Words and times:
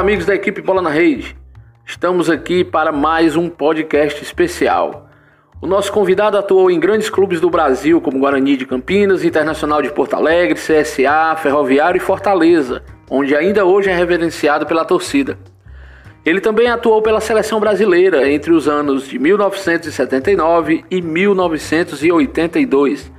Olá, 0.00 0.06
amigos 0.06 0.24
da 0.24 0.34
equipe 0.34 0.62
Bola 0.62 0.80
na 0.80 0.88
Rede. 0.88 1.36
Estamos 1.84 2.30
aqui 2.30 2.64
para 2.64 2.90
mais 2.90 3.36
um 3.36 3.50
podcast 3.50 4.22
especial. 4.22 5.10
O 5.60 5.66
nosso 5.66 5.92
convidado 5.92 6.38
atuou 6.38 6.70
em 6.70 6.80
grandes 6.80 7.10
clubes 7.10 7.38
do 7.38 7.50
Brasil, 7.50 8.00
como 8.00 8.18
Guarani 8.18 8.56
de 8.56 8.64
Campinas, 8.64 9.26
Internacional 9.26 9.82
de 9.82 9.92
Porto 9.92 10.14
Alegre, 10.14 10.58
CSA, 10.58 11.36
Ferroviário 11.36 11.98
e 11.98 12.00
Fortaleza, 12.00 12.82
onde 13.10 13.36
ainda 13.36 13.66
hoje 13.66 13.90
é 13.90 13.94
reverenciado 13.94 14.64
pela 14.64 14.86
torcida. 14.86 15.38
Ele 16.24 16.40
também 16.40 16.70
atuou 16.70 17.02
pela 17.02 17.20
seleção 17.20 17.60
brasileira 17.60 18.26
entre 18.26 18.52
os 18.52 18.66
anos 18.66 19.06
de 19.06 19.18
1979 19.18 20.82
e 20.90 21.02
1982. 21.02 23.12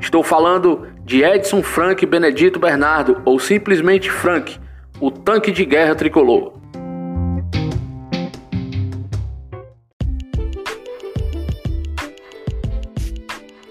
Estou 0.00 0.24
falando 0.24 0.84
de 1.04 1.22
Edson 1.22 1.62
Frank 1.62 2.04
Benedito 2.04 2.58
Bernardo, 2.58 3.22
ou 3.24 3.38
simplesmente 3.38 4.10
Frank 4.10 4.58
o 5.00 5.10
tanque 5.10 5.52
de 5.52 5.64
guerra 5.64 5.94
tricolor. 5.94 6.58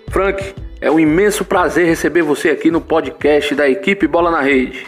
Frank, 0.10 0.56
é 0.82 0.90
um 0.90 1.00
imenso 1.00 1.46
prazer 1.46 1.86
receber 1.86 2.22
você 2.22 2.50
aqui 2.50 2.72
no 2.72 2.82
podcast 2.82 3.54
da 3.54 3.70
equipe 3.70 4.08
Bola 4.08 4.32
na 4.32 4.42
Rede. 4.42 4.88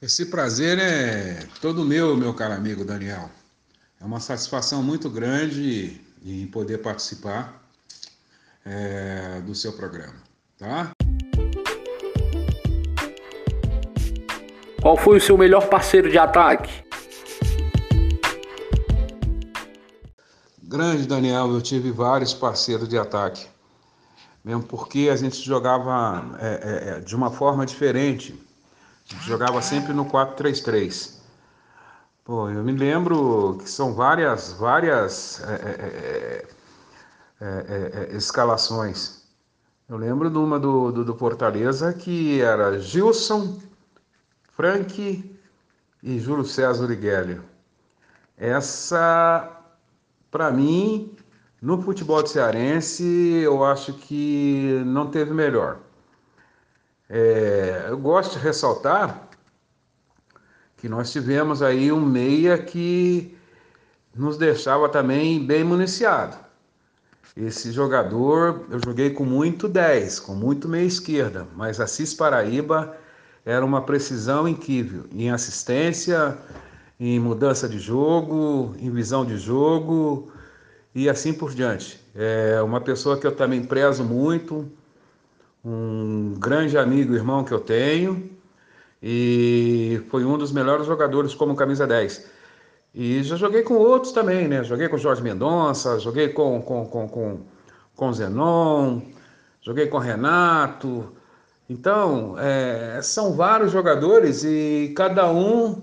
Esse 0.00 0.26
prazer 0.26 0.78
é 0.78 1.46
todo 1.60 1.84
meu, 1.84 2.16
meu 2.16 2.34
caro 2.34 2.54
amigo 2.54 2.84
Daniel. 2.84 3.30
É 4.00 4.04
uma 4.04 4.20
satisfação 4.20 4.82
muito 4.82 5.08
grande 5.08 6.00
em 6.24 6.46
poder 6.46 6.78
participar 6.78 7.62
é, 8.64 9.40
do 9.46 9.54
seu 9.54 9.72
programa, 9.72 10.16
tá? 10.58 10.92
Qual 14.82 14.96
foi 14.96 15.18
o 15.18 15.20
seu 15.20 15.38
melhor 15.38 15.68
parceiro 15.68 16.10
de 16.10 16.18
ataque? 16.18 16.84
Grande 20.60 21.06
Daniel, 21.06 21.52
eu 21.52 21.62
tive 21.62 21.92
vários 21.92 22.34
parceiros 22.34 22.88
de 22.88 22.98
ataque. 22.98 23.46
Mesmo 24.44 24.64
porque 24.64 25.08
a 25.08 25.14
gente 25.14 25.40
jogava 25.40 26.36
é, 26.40 26.48
é, 26.48 26.88
é 26.96 27.00
de 27.00 27.14
uma 27.14 27.30
forma 27.30 27.64
diferente. 27.64 28.34
A 29.08 29.14
gente 29.14 29.24
jogava 29.24 29.62
sempre 29.62 29.92
no 29.92 30.04
4-3-3. 30.04 31.14
Pô, 32.24 32.50
eu 32.50 32.64
me 32.64 32.72
lembro 32.72 33.58
que 33.62 33.70
são 33.70 33.94
várias, 33.94 34.52
várias 34.54 35.40
é, 35.44 36.44
é, 37.40 38.08
é 38.10 38.16
escalações. 38.16 39.22
Eu 39.88 39.96
lembro 39.96 40.28
de 40.28 40.38
uma 40.38 40.58
do, 40.58 40.90
do, 40.90 41.04
do 41.04 41.14
Fortaleza 41.14 41.92
que 41.92 42.40
era 42.40 42.80
Gilson, 42.80 43.60
Frank 44.54 45.38
e 46.02 46.18
Júlio 46.18 46.44
César 46.44 46.84
Uriguelli. 46.84 47.40
Essa, 48.36 49.50
para 50.30 50.50
mim, 50.50 51.14
no 51.60 51.80
futebol 51.80 52.26
cearense, 52.26 53.04
eu 53.42 53.64
acho 53.64 53.94
que 53.94 54.82
não 54.84 55.10
teve 55.10 55.32
melhor. 55.32 55.78
É, 57.08 57.86
eu 57.88 57.98
gosto 57.98 58.38
de 58.38 58.44
ressaltar 58.44 59.28
que 60.76 60.88
nós 60.88 61.12
tivemos 61.12 61.62
aí 61.62 61.92
um 61.92 62.00
meia 62.00 62.58
que 62.58 63.36
nos 64.14 64.36
deixava 64.36 64.88
também 64.88 65.44
bem 65.46 65.64
municiado. 65.64 66.36
Esse 67.34 67.72
jogador, 67.72 68.66
eu 68.70 68.78
joguei 68.84 69.10
com 69.10 69.24
muito 69.24 69.66
10, 69.66 70.20
com 70.20 70.34
muito 70.34 70.68
meia 70.68 70.84
esquerda, 70.84 71.46
mas 71.54 71.80
Assis 71.80 72.12
Paraíba 72.12 72.96
era 73.44 73.64
uma 73.64 73.82
precisão 73.82 74.46
incrível 74.46 75.06
em 75.12 75.30
assistência, 75.30 76.38
em 76.98 77.18
mudança 77.18 77.68
de 77.68 77.78
jogo, 77.78 78.74
em 78.78 78.90
visão 78.90 79.24
de 79.24 79.36
jogo 79.36 80.30
e 80.94 81.08
assim 81.08 81.32
por 81.32 81.52
diante. 81.52 82.00
É 82.14 82.62
uma 82.62 82.80
pessoa 82.80 83.18
que 83.18 83.26
eu 83.26 83.32
também 83.32 83.64
prezo 83.64 84.04
muito, 84.04 84.70
um 85.64 86.34
grande 86.38 86.78
amigo, 86.78 87.14
irmão 87.14 87.44
que 87.44 87.52
eu 87.52 87.60
tenho, 87.60 88.30
e 89.02 90.00
foi 90.10 90.24
um 90.24 90.38
dos 90.38 90.52
melhores 90.52 90.86
jogadores 90.86 91.34
como 91.34 91.56
camisa 91.56 91.86
10. 91.86 92.30
E 92.94 93.22
já 93.22 93.36
joguei 93.36 93.62
com 93.62 93.74
outros 93.74 94.12
também, 94.12 94.46
né? 94.46 94.62
Joguei 94.62 94.88
com 94.88 94.98
Jorge 94.98 95.22
Mendonça, 95.22 95.98
joguei 95.98 96.28
com, 96.28 96.60
com, 96.60 96.86
com, 96.86 97.08
com, 97.08 97.40
com 97.96 98.12
Zenon, 98.12 99.00
joguei 99.62 99.86
com 99.86 99.98
Renato, 99.98 101.10
então, 101.72 102.36
é, 102.38 103.00
são 103.02 103.32
vários 103.32 103.72
jogadores 103.72 104.44
e 104.44 104.92
cada 104.94 105.32
um 105.32 105.80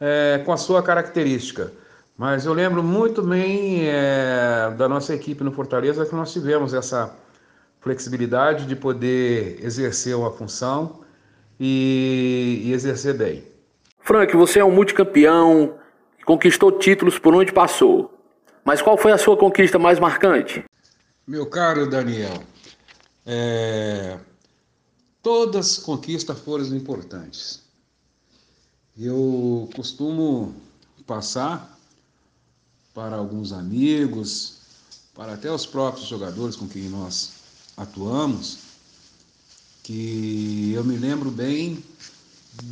é, 0.00 0.40
com 0.46 0.52
a 0.52 0.56
sua 0.56 0.82
característica. 0.82 1.70
Mas 2.16 2.46
eu 2.46 2.54
lembro 2.54 2.82
muito 2.82 3.22
bem 3.22 3.86
é, 3.86 4.72
da 4.78 4.88
nossa 4.88 5.14
equipe 5.14 5.44
no 5.44 5.52
Fortaleza 5.52 6.06
que 6.06 6.14
nós 6.14 6.32
tivemos 6.32 6.72
essa 6.72 7.14
flexibilidade 7.80 8.64
de 8.64 8.74
poder 8.74 9.62
exercer 9.62 10.16
uma 10.16 10.32
função 10.32 11.00
e, 11.60 12.62
e 12.64 12.72
exercer 12.72 13.12
bem. 13.12 13.44
Frank, 14.00 14.34
você 14.34 14.60
é 14.60 14.64
um 14.64 14.70
multicampeão, 14.70 15.74
conquistou 16.24 16.72
títulos 16.72 17.18
por 17.18 17.34
onde 17.34 17.52
passou. 17.52 18.10
Mas 18.64 18.80
qual 18.80 18.96
foi 18.96 19.12
a 19.12 19.18
sua 19.18 19.36
conquista 19.36 19.78
mais 19.78 20.00
marcante? 20.00 20.64
Meu 21.26 21.44
caro 21.44 21.86
Daniel, 21.86 22.42
é, 23.26 24.16
Todas 25.26 25.72
as 25.72 25.78
conquistas 25.78 26.38
foram 26.38 26.64
importantes. 26.66 27.60
Eu 28.96 29.68
costumo 29.74 30.54
passar 31.04 31.76
para 32.94 33.16
alguns 33.16 33.52
amigos, 33.52 34.58
para 35.16 35.32
até 35.32 35.50
os 35.50 35.66
próprios 35.66 36.06
jogadores 36.06 36.54
com 36.54 36.68
quem 36.68 36.88
nós 36.88 37.32
atuamos, 37.76 38.58
que 39.82 40.70
eu 40.72 40.84
me 40.84 40.96
lembro 40.96 41.28
bem 41.28 41.82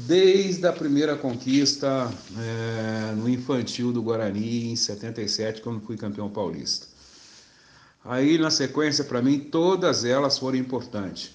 desde 0.06 0.64
a 0.64 0.72
primeira 0.72 1.16
conquista 1.16 2.09
é, 2.38 3.14
no 3.16 3.28
infantil 3.28 3.93
do 3.93 4.00
Guarani 4.00 4.70
em 4.70 4.76
77, 4.76 5.60
quando 5.60 5.84
fui 5.84 5.97
campeão 5.97 6.31
paulista. 6.31 6.87
Aí, 8.04 8.38
na 8.38 8.48
sequência, 8.53 9.03
para 9.03 9.20
mim, 9.20 9.41
todas 9.41 10.04
elas 10.04 10.38
foram 10.38 10.56
importantes 10.56 11.32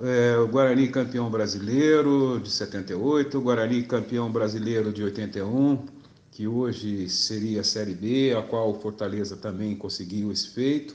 é, 0.00 0.36
o 0.38 0.48
Guarani 0.48 0.88
campeão 0.88 1.30
brasileiro 1.30 2.40
de 2.40 2.50
78, 2.50 3.38
o 3.38 3.40
Guarani 3.40 3.82
campeão 3.82 4.30
brasileiro 4.30 4.92
de 4.92 5.02
81, 5.02 5.86
que 6.30 6.46
hoje 6.46 7.08
seria 7.08 7.62
a 7.62 7.64
Série 7.64 7.94
B, 7.94 8.36
a 8.36 8.42
qual 8.42 8.70
o 8.70 8.78
Fortaleza 8.80 9.36
também 9.36 9.74
conseguiu 9.74 10.30
esse 10.30 10.50
feito. 10.50 10.94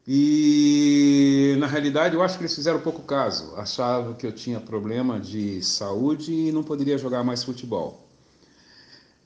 e 0.08 1.56
na 1.60 1.68
realidade 1.68 2.16
eu 2.16 2.24
acho 2.24 2.38
que 2.38 2.44
eles 2.44 2.56
fizeram 2.56 2.80
pouco 2.80 3.02
caso, 3.02 3.54
achavam 3.58 4.14
que 4.14 4.26
eu 4.26 4.32
tinha 4.32 4.60
problema 4.62 5.20
de 5.20 5.62
saúde 5.62 6.32
e 6.32 6.52
não 6.52 6.64
poderia 6.64 6.98
jogar 6.98 7.26
mais 7.26 7.44
futebol. 7.44 8.08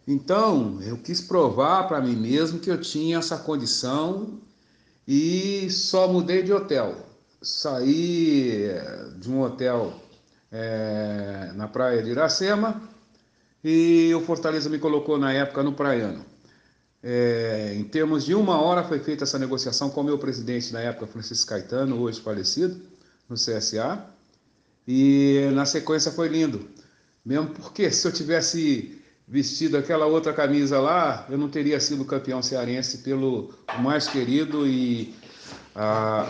Então 0.08 0.82
eu 0.82 0.98
quis 0.98 1.22
provar 1.22 1.88
para 1.88 2.02
mim 2.02 2.16
mesmo 2.16 2.60
que 2.60 2.72
eu 2.72 2.82
tinha 2.82 3.20
essa 3.20 3.38
condição 3.38 4.40
e 5.08 5.70
só 5.70 6.08
mudei 6.08 6.44
de 6.44 6.54
hotel. 6.54 6.96
Saí 7.42 8.66
eh, 8.66 9.10
de 9.18 9.30
um 9.30 9.42
hotel 9.42 9.94
é, 10.52 11.52
na 11.56 11.68
praia 11.68 12.04
de 12.04 12.12
Iracema 12.12 12.82
e 13.64 14.14
o 14.14 14.22
Fortaleza 14.22 14.70
me 14.70 14.78
colocou 14.78 15.18
na 15.18 15.34
época 15.34 15.64
no 15.64 15.74
Praiano. 15.74 16.26
É, 17.04 17.74
em 17.76 17.84
termos 17.84 18.24
de 18.26 18.36
uma 18.36 18.62
hora 18.62 18.84
foi 18.84 19.00
feita 19.00 19.24
essa 19.24 19.40
negociação 19.40 19.90
com 19.90 20.02
o 20.02 20.04
meu 20.04 20.20
presidente 20.20 20.72
na 20.72 20.82
época, 20.82 21.08
Francisco 21.08 21.50
Caetano, 21.50 22.00
hoje 22.00 22.22
falecido, 22.22 22.80
no 23.28 23.36
CSA. 23.36 24.06
E 24.88 25.50
na 25.54 25.66
sequência 25.66 26.12
foi 26.12 26.28
lindo. 26.28 26.68
Mesmo 27.26 27.50
porque 27.50 27.92
se 27.92 28.08
eu 28.08 28.12
tivesse 28.12 29.01
vestido 29.32 29.78
aquela 29.78 30.06
outra 30.06 30.34
camisa 30.34 30.78
lá, 30.78 31.26
eu 31.30 31.38
não 31.38 31.48
teria 31.48 31.80
sido 31.80 32.04
campeão 32.04 32.44
cearense 32.44 32.98
pelo 32.98 33.54
mais 33.80 34.06
querido 34.06 34.68
e 34.68 35.16
a, 35.74 36.28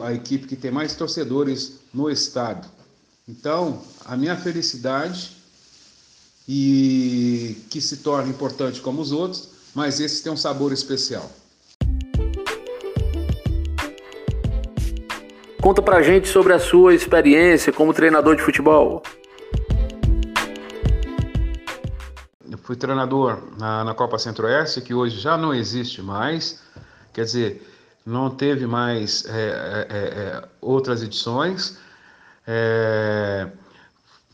a, 0.00 0.06
a 0.06 0.14
equipe 0.14 0.46
que 0.46 0.56
tem 0.56 0.70
mais 0.70 0.94
torcedores 0.94 1.80
no 1.92 2.10
estado. 2.10 2.66
Então, 3.28 3.82
a 4.02 4.16
minha 4.16 4.34
felicidade 4.34 5.36
e 6.48 7.58
que 7.68 7.82
se 7.82 7.98
torna 7.98 8.30
importante 8.30 8.80
como 8.80 9.02
os 9.02 9.12
outros, 9.12 9.50
mas 9.74 10.00
esse 10.00 10.22
tem 10.22 10.32
um 10.32 10.36
sabor 10.36 10.72
especial. 10.72 11.30
Conta 15.60 15.82
pra 15.82 16.00
gente 16.00 16.28
sobre 16.28 16.54
a 16.54 16.58
sua 16.58 16.94
experiência 16.94 17.70
como 17.74 17.92
treinador 17.92 18.36
de 18.36 18.42
futebol. 18.42 19.02
Fui 22.68 22.76
treinador 22.76 23.38
na, 23.58 23.82
na 23.82 23.94
Copa 23.94 24.18
Centro-Oeste, 24.18 24.82
que 24.82 24.92
hoje 24.92 25.18
já 25.18 25.38
não 25.38 25.54
existe 25.54 26.02
mais, 26.02 26.62
quer 27.14 27.24
dizer, 27.24 27.66
não 28.04 28.28
teve 28.28 28.66
mais 28.66 29.24
é, 29.24 29.86
é, 29.88 29.96
é, 29.96 30.48
outras 30.60 31.02
edições. 31.02 31.78
É, 32.46 33.48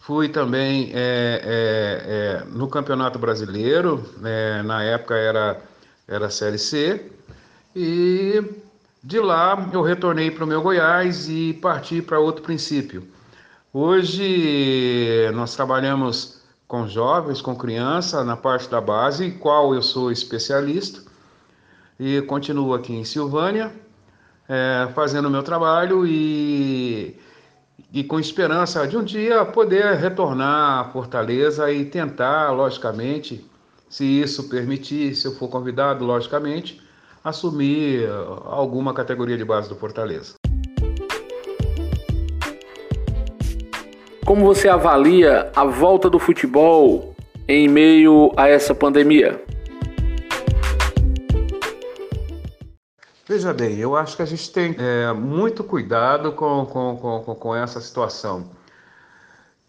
fui 0.01 0.29
também 0.29 0.91
é, 0.93 2.43
é, 2.43 2.45
no 2.51 2.67
Campeonato 2.67 3.21
Brasileiro, 3.21 4.05
na 4.65 4.83
época 4.83 5.15
era, 5.15 5.63
era 6.09 6.29
Série 6.29 6.59
C, 6.59 7.13
e 7.73 8.43
de 9.01 9.21
lá 9.21 9.71
eu 9.73 9.81
retornei 9.81 10.33
para 10.33 10.43
o 10.43 10.47
meu 10.49 10.61
Goiás 10.61 11.29
e 11.29 11.53
parti 11.63 12.03
para 12.03 12.19
outro 12.19 12.43
princípio. 12.43 13.07
Hoje 13.73 15.31
nós 15.35 15.55
trabalhamos 15.55 16.43
com 16.75 16.89
jovens, 16.89 17.41
com 17.41 17.55
criança 17.55 18.25
na 18.25 18.37
parte 18.37 18.69
da 18.69 18.81
base, 18.81 19.31
qual 19.31 19.73
eu 19.73 19.81
sou 19.81 20.11
especialista, 20.11 21.01
e 22.01 22.21
continuo 22.23 22.75
aqui 22.75 22.93
em 22.93 23.05
Silvânia, 23.05 23.71
é, 24.49 24.89
fazendo 24.93 25.27
o 25.29 25.31
meu 25.31 25.45
trabalho 25.45 26.05
e, 26.05 27.17
e 27.93 28.03
com 28.03 28.19
esperança 28.19 28.89
de 28.89 28.97
um 28.97 29.05
dia 29.05 29.45
poder 29.45 29.95
retornar 29.95 30.81
à 30.81 30.91
Fortaleza 30.91 31.71
e 31.71 31.85
tentar, 31.85 32.51
logicamente, 32.51 33.49
se 33.89 34.05
isso 34.05 34.49
permitir, 34.49 35.15
se 35.15 35.29
eu 35.29 35.37
for 35.37 35.47
convidado, 35.47 36.05
logicamente, 36.05 36.83
assumir 37.23 38.09
alguma 38.47 38.93
categoria 38.93 39.37
de 39.37 39.45
base 39.45 39.69
do 39.69 39.77
Fortaleza. 39.77 40.35
Como 44.35 44.47
você 44.47 44.69
avalia 44.69 45.53
a 45.55 45.65
volta 45.65 46.11
do 46.11 46.19
futebol 46.19 47.15
em 47.47 47.69
meio 47.69 48.33
a 48.37 48.49
essa 48.49 48.75
pandemia? 48.75 49.41
Veja 53.29 53.55
bem, 53.55 53.79
eu 53.79 53.95
acho 53.95 54.17
que 54.17 54.23
a 54.23 54.27
gente 54.27 54.51
tem 54.51 54.75
é, 54.77 55.13
muito 55.13 55.63
cuidado 55.63 56.33
com, 56.33 56.67
com, 56.67 56.97
com, 56.97 57.35
com 57.37 57.55
essa 57.55 57.81
situação. 57.81 58.51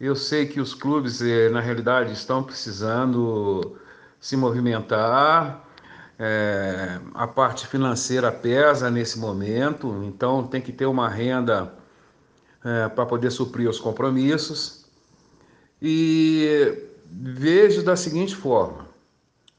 Eu 0.00 0.16
sei 0.16 0.46
que 0.46 0.60
os 0.60 0.74
clubes, 0.74 1.22
é, 1.22 1.48
na 1.48 1.60
realidade, 1.60 2.12
estão 2.12 2.42
precisando 2.42 3.78
se 4.18 4.36
movimentar, 4.36 5.62
é, 6.18 6.98
a 7.14 7.28
parte 7.28 7.68
financeira 7.68 8.32
pesa 8.32 8.90
nesse 8.90 9.16
momento, 9.16 10.02
então 10.02 10.44
tem 10.44 10.60
que 10.60 10.72
ter 10.72 10.86
uma 10.86 11.08
renda 11.08 11.72
é, 12.66 12.88
para 12.88 13.06
poder 13.06 13.30
suprir 13.30 13.70
os 13.70 13.78
compromissos. 13.78 14.84
E 15.80 16.82
vejo 17.04 17.84
da 17.84 17.94
seguinte 17.94 18.34
forma: 18.34 18.86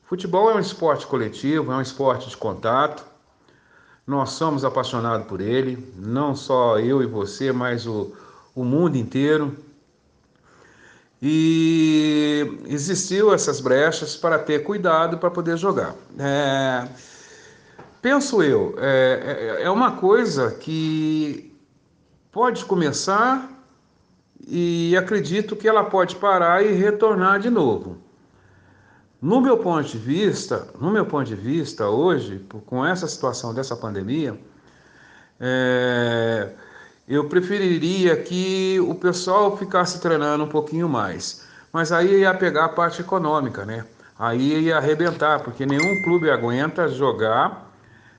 futebol 0.04 0.51
é 0.51 0.56
um 0.56 0.59
esporte 0.59 1.07
coletivo, 1.07 1.71
é 1.71 1.75
um 1.75 1.81
esporte 1.81 2.30
de 2.30 2.36
contato. 2.36 3.06
Nós 4.06 4.31
somos 4.31 4.63
apaixonados 4.63 5.27
por 5.27 5.42
ele, 5.42 5.94
não 5.98 6.36
só 6.36 6.80
eu 6.80 7.01
e 7.01 7.06
você, 7.06 7.51
mas 7.51 7.86
o, 7.86 8.13
o 8.56 8.63
mundo 8.63 8.98
inteiro. 8.98 9.56
E 11.21 12.60
existiu 12.68 13.33
essas 13.33 13.60
brechas 13.60 14.15
para 14.15 14.38
ter 14.38 14.63
cuidado 14.63 15.18
para 15.18 15.31
poder 15.31 15.57
jogar. 15.57 15.95
É, 16.18 16.88
penso 18.01 18.44
eu, 18.44 18.75
é, 18.77 19.57
é, 19.60 19.63
é 19.63 19.69
uma 19.69 19.94
coisa 19.94 20.51
que 20.51 21.56
pode 22.38 22.66
começar 22.66 23.50
e 24.48 24.95
acredito 24.95 25.56
que 25.56 25.68
ela 25.68 25.84
pode 25.84 26.18
parar 26.18 26.63
e 26.63 26.72
retornar 26.72 27.39
de 27.39 27.50
novo. 27.50 27.98
No 29.19 29.42
meu 29.42 29.57
ponto 29.57 29.88
de 29.89 29.98
vista, 29.98 30.68
no 30.80 30.92
meu 30.92 31.04
ponto 31.04 31.25
de 31.25 31.34
vista 31.34 31.89
hoje, 31.89 32.45
com 32.68 32.86
essa 32.86 33.07
situação 33.07 33.56
dessa 33.56 33.75
pandemia, 33.75 34.39
é, 35.39 36.51
eu 37.07 37.28
preferiria 37.28 38.16
que 38.16 38.80
o 38.81 38.94
pessoal 38.94 39.57
ficasse 39.57 40.00
treinando 40.00 40.44
um 40.44 40.48
pouquinho 40.48 40.88
mais. 40.88 41.44
Mas 41.74 41.92
aí 41.92 42.19
ia 42.19 42.36
pegar 42.36 42.66
a 42.66 42.69
parte 42.69 43.01
econômica, 43.01 43.66
né? 43.66 43.84
Aí 44.19 44.66
ia 44.66 44.78
arrebentar, 44.78 45.39
porque 45.39 45.66
nenhum 45.66 46.04
clube 46.04 46.30
aguenta 46.30 46.88
jogar 46.88 47.68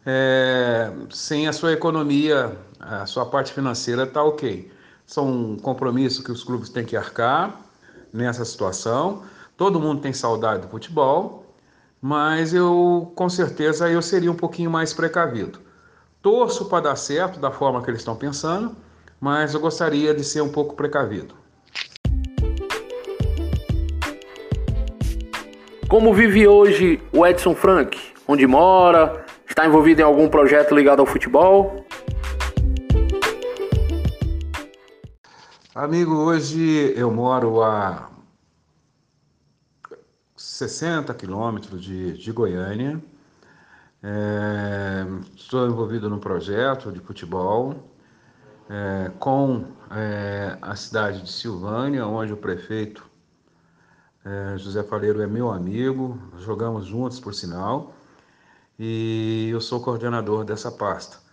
é, 0.05 0.91
sem 1.09 1.47
a 1.47 1.53
sua 1.53 1.73
economia, 1.73 2.59
a 2.81 3.07
sua 3.07 3.27
parte 3.27 3.53
financeira 3.53 4.07
tá 4.07 4.23
ok. 4.23 4.71
São 5.07 5.27
um 5.27 5.57
compromisso 5.57 6.23
que 6.23 6.31
os 6.31 6.45
clubes 6.45 6.69
têm 6.69 6.85
que 6.85 6.97
arcar 6.97 7.61
nessa 8.13 8.45
situação. 8.45 9.23
Todo 9.57 9.81
mundo 9.81 10.01
tem 10.01 10.13
saudade 10.13 10.63
do 10.63 10.69
futebol, 10.69 11.45
mas 12.01 12.55
eu 12.55 13.13
com 13.15 13.29
certeza 13.29 13.89
eu 13.89 14.01
seria 14.01 14.31
um 14.31 14.37
pouquinho 14.37 14.71
mais 14.71 14.93
precavido. 14.93 15.61
Torço 16.23 16.67
para 16.67 16.85
dar 16.85 16.97
certo 16.97 17.41
da 17.41 17.51
forma 17.51 17.83
que 17.83 17.91
eles 17.91 18.01
estão 18.01 18.15
pensando, 18.15 18.77
mas 19.21 19.55
eu 19.55 19.61
gostaria 19.61 20.15
de 20.15 20.23
ser 20.23 20.41
um 20.41 20.51
pouco 20.51 20.75
precavido. 20.75 21.35
Como 25.89 26.13
vive 26.13 26.47
hoje 26.47 27.03
o 27.13 27.27
Edson 27.27 27.55
Frank? 27.55 27.99
Onde 28.27 28.47
mora? 28.47 29.25
Está 29.49 29.67
envolvido 29.67 30.03
em 30.03 30.05
algum 30.05 30.29
projeto 30.29 30.75
ligado 30.75 31.01
ao 31.01 31.07
futebol? 31.07 31.88
Amigo, 35.81 36.13
hoje 36.13 36.93
eu 36.97 37.09
moro 37.09 37.63
a 37.63 38.11
60 40.37 41.15
quilômetros 41.15 41.81
de, 41.81 42.19
de 42.19 42.33
Goiânia. 42.33 43.01
É, 44.03 45.07
estou 45.37 45.69
envolvido 45.69 46.11
num 46.11 46.19
projeto 46.19 46.91
de 46.91 46.99
futebol 46.99 47.93
é, 48.69 49.13
com 49.21 49.67
é, 49.93 50.59
a 50.61 50.75
cidade 50.75 51.23
de 51.23 51.31
Silvânia, 51.31 52.05
onde 52.09 52.33
o 52.33 52.37
prefeito 52.37 53.09
é, 54.25 54.59
José 54.59 54.83
Faleiro 54.83 55.23
é 55.23 55.29
meu 55.29 55.49
amigo, 55.49 56.21
jogamos 56.41 56.87
juntos, 56.87 57.21
por 57.21 57.33
sinal, 57.33 57.95
e 58.77 59.49
eu 59.53 59.61
sou 59.61 59.81
coordenador 59.81 60.45
dessa 60.45 60.73
pasta. 60.73 61.28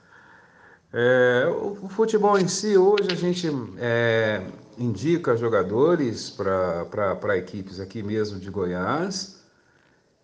É, 0.94 1.48
o, 1.48 1.90
futebol 1.90 2.38
em 2.40 2.48
si, 2.48 2.78
hoje 2.78 3.10
a 3.12 3.16
gente 3.16 3.48
é, 3.78 4.42
indica 4.78 5.36
jogadores 5.36 6.30
para 6.30 7.38
equipes 7.38 7.80
aqui 7.80 8.02
mesmo 8.02 8.40
de 8.40 8.50
Goiás, 8.50 9.44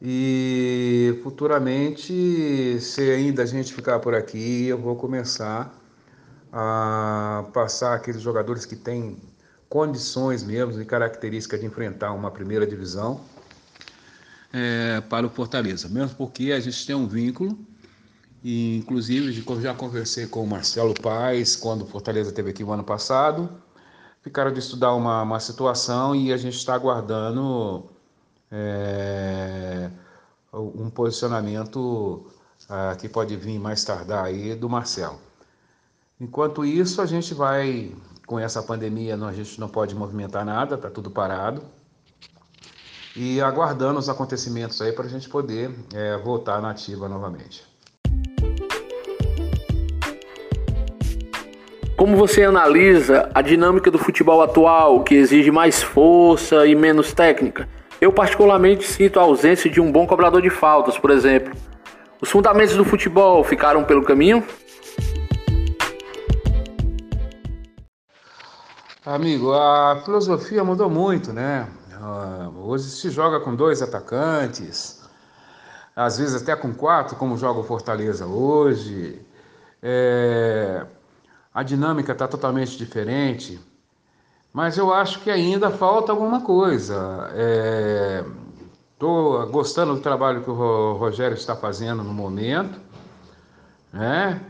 e 0.02 1.20
futuramente, 1.22 2.80
se 2.80 3.02
ainda 3.02 3.44
a 3.44 3.46
gente 3.46 3.72
ficar 3.72 4.00
por 4.00 4.16
aqui, 4.16 4.66
eu 4.66 4.78
vou 4.78 4.96
começar 4.96 5.78
a 6.52 7.46
passar 7.54 7.94
aqueles 7.94 8.22
jogadores 8.22 8.66
que 8.66 8.76
têm 8.76 9.22
condições 9.70 10.44
mesmo 10.44 10.82
e 10.82 10.86
características 10.86 11.60
de 11.60 11.66
enfrentar 11.66 12.12
uma 12.14 12.32
primeira 12.32 12.66
divisão 12.66 13.22
é, 14.52 15.02
para 15.02 15.26
o 15.26 15.30
Fortaleza. 15.30 15.88
Mesmo 15.88 16.16
porque 16.18 16.52
a 16.52 16.60
gente 16.60 16.86
tem 16.86 16.96
um 16.96 17.08
vínculo, 17.08 17.58
e 18.44 18.78
inclusive 18.78 19.32
já 19.62 19.74
conversei 19.74 20.26
com 20.28 20.44
o 20.44 20.48
Marcelo 20.48 20.94
Paes 20.94 21.56
quando 21.56 21.84
o 21.84 21.86
Fortaleza 21.86 22.30
esteve 22.30 22.50
aqui 22.50 22.64
no 22.64 22.72
ano 22.72 22.84
passado. 22.84 23.50
Ficaram 24.22 24.52
de 24.52 24.60
estudar 24.60 24.94
uma, 24.94 25.24
uma 25.24 25.40
situação 25.40 26.16
e 26.16 26.32
a 26.34 26.38
gente 26.38 26.56
está 26.56 26.74
aguardando 26.76 27.90
é, 28.52 29.90
um 30.54 30.90
posicionamento 30.90 32.26
ah, 32.70 32.96
que 33.00 33.10
pode 33.10 33.36
vir 33.36 33.60
mais 33.60 33.84
tardar 33.84 34.26
aí 34.26 34.56
do 34.56 34.70
Marcelo. 34.70 35.20
Enquanto 36.20 36.64
isso, 36.64 37.02
a 37.02 37.06
gente 37.06 37.34
vai, 37.34 37.96
com 38.28 38.40
essa 38.40 38.62
pandemia, 38.62 39.16
a 39.16 39.34
gente 39.34 39.60
não 39.60 39.68
pode 39.68 39.96
movimentar 39.96 40.46
nada, 40.46 40.76
está 40.76 40.90
tudo 40.90 41.10
parado. 41.10 41.64
E 43.16 43.42
aguardando 43.42 44.00
os 44.00 44.08
acontecimentos 44.08 44.80
aí 44.82 44.94
para 44.94 45.06
a 45.06 45.10
gente 45.10 45.28
poder 45.28 45.74
é, 45.94 46.18
voltar 46.18 46.62
na 46.62 46.70
ativa 46.70 47.10
novamente. 47.10 47.71
Como 52.02 52.18
você 52.18 52.44
analisa 52.44 53.30
a 53.32 53.44
dinâmica 53.44 53.92
do 53.92 54.00
futebol 54.00 54.42
atual, 54.42 55.04
que 55.04 55.14
exige 55.14 55.52
mais 55.52 55.84
força 55.84 56.66
e 56.66 56.74
menos 56.74 57.14
técnica? 57.14 57.70
Eu 58.02 58.12
particularmente 58.12 58.88
sinto 58.88 59.20
a 59.20 59.22
ausência 59.22 59.70
de 59.70 59.80
um 59.80 59.92
bom 59.92 60.08
cobrador 60.08 60.42
de 60.42 60.50
faltas, 60.50 60.98
por 60.98 61.12
exemplo. 61.12 61.54
Os 62.20 62.32
fundamentos 62.32 62.76
do 62.76 62.84
futebol 62.84 63.44
ficaram 63.44 63.84
pelo 63.84 64.04
caminho? 64.04 64.44
Amigo, 69.06 69.54
a 69.54 70.02
filosofia 70.04 70.64
mudou 70.64 70.90
muito, 70.90 71.32
né? 71.32 71.68
Ah, 72.02 72.50
hoje 72.64 72.86
se 72.86 73.12
joga 73.12 73.40
com 73.42 73.56
dois 73.56 73.80
atacantes, 73.80 75.08
às 75.96 76.18
vezes 76.18 76.42
até 76.42 76.56
com 76.56 76.74
quatro, 76.74 77.16
como 77.16 77.38
joga 77.38 77.60
o 77.60 77.64
Fortaleza 77.64 78.26
hoje. 78.26 79.24
É... 79.84 80.84
A 81.54 81.64
dinâmica 81.64 82.14
está 82.14 82.28
totalmente 82.28 82.78
diferente, 82.78 83.60
mas 84.54 84.78
eu 84.78 84.94
acho 84.94 85.20
que 85.20 85.30
ainda 85.30 85.70
falta 85.70 86.12
alguma 86.12 86.42
coisa. 86.42 87.30
Estou 88.94 89.44
é... 89.44 89.46
gostando 89.48 89.96
do 89.96 90.02
trabalho 90.02 90.44
que 90.44 90.50
o 90.50 90.94
Rogério 90.94 91.36
está 91.36 91.56
fazendo 91.56 92.04
no 92.04 92.14
momento, 92.14 92.80
né? 93.92 94.42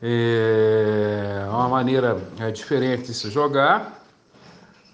É 0.00 1.46
uma 1.48 1.68
maneira 1.68 2.18
é, 2.38 2.50
diferente 2.50 3.04
de 3.04 3.14
se 3.14 3.30
jogar, 3.30 4.04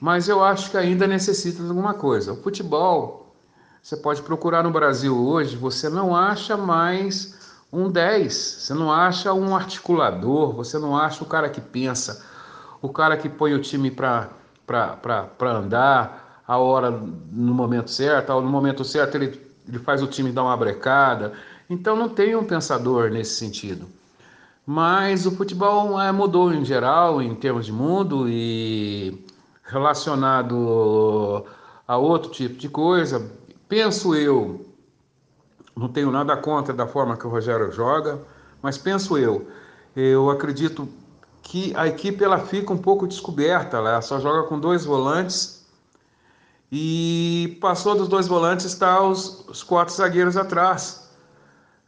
mas 0.01 0.29
eu 0.29 0.43
acho 0.45 0.71
que 0.71 0.77
ainda 0.77 1.07
necessita 1.07 1.63
de 1.63 1.69
alguma 1.69 1.95
coisa. 1.95 2.33
O 2.33 2.37
futebol, 2.37 3.35
você 3.83 3.97
pode 3.97 4.23
procurar 4.23 4.63
no 4.63 4.71
Brasil 4.71 5.17
hoje, 5.17 5.57
você 5.57 5.89
não 5.89 6.15
acha 6.15 6.57
mais 6.57 7.42
um 7.73 7.91
10, 7.91 8.35
você 8.35 8.75
não 8.75 8.93
acha 8.93 9.33
um 9.33 9.57
articulador, 9.57 10.53
você 10.53 10.79
não 10.79 10.97
acha 10.97 11.25
o 11.25 11.27
cara 11.27 11.49
que 11.49 11.61
pensa, 11.61 12.23
o 12.83 12.89
cara 12.89 13.17
que 13.17 13.29
põe 13.29 13.55
o 13.55 13.63
time 13.63 13.91
para 13.91 14.29
andar 15.41 16.43
a 16.47 16.59
hora 16.59 16.91
no 16.91 17.55
momento 17.55 17.91
certo, 17.91 18.39
no 18.41 18.49
momento 18.49 18.85
certo 18.85 19.15
ele, 19.15 19.41
ele 19.67 19.79
faz 19.79 20.03
o 20.03 20.07
time 20.07 20.33
dar 20.33 20.43
uma 20.43 20.57
brecada. 20.57 21.33
Então 21.71 21.97
não 21.97 22.09
tem 22.09 22.37
um 22.37 22.45
pensador 22.45 23.11
nesse 23.11 23.37
sentido. 23.37 23.87
Mas 24.67 25.25
o 25.25 25.31
futebol 25.31 26.01
é, 26.01 26.13
mudou 26.13 26.53
em 26.53 26.65
geral, 26.65 27.23
em 27.23 27.35
termos 27.35 27.67
de 27.67 27.73
mundo, 27.73 28.29
e 28.29 29.25
relacionado 29.65 31.45
a 31.89 31.97
outro 31.97 32.31
tipo 32.31 32.57
de 32.57 32.69
coisa, 32.69 33.31
penso 33.69 34.15
eu, 34.15 34.72
não 35.77 35.89
tenho 35.89 36.11
nada 36.11 36.37
contra 36.37 36.73
da 36.73 36.87
forma 36.87 37.17
que 37.17 37.27
o 37.27 37.31
Rogério 37.31 37.71
joga, 37.73 38.21
mas 38.61 38.79
penso 38.79 39.19
eu, 39.19 39.49
eu 39.97 40.31
acredito 40.31 40.89
que 41.43 41.73
a 41.77 41.87
equipe 41.87 42.23
ela 42.23 42.39
fica 42.39 42.73
um 42.73 42.79
pouco 42.79 43.07
descoberta, 43.07 43.79
ela 43.79 44.01
só 44.01 44.21
joga 44.21 44.49
com 44.49 44.59
dois 44.59 44.85
volantes 44.85 45.67
e 46.71 47.59
passou 47.61 47.95
dos 47.95 48.09
dois 48.09 48.27
volantes 48.27 48.65
está 48.65 49.03
os, 49.03 49.47
os 49.49 49.63
quatro 49.63 49.95
zagueiros 49.95 50.37
atrás. 50.37 51.11